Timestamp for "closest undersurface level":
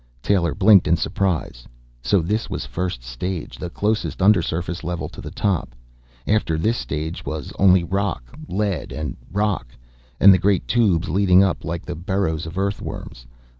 3.69-5.07